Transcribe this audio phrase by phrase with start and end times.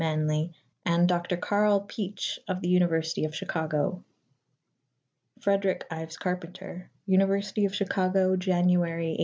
[0.01, 1.37] Manly and Dr.
[1.37, 4.03] Karl Pietsch of the University of Chicago.
[5.41, 6.89] Frederic Ives Carpenter.
[7.05, 9.17] University of Chicago, January 1899.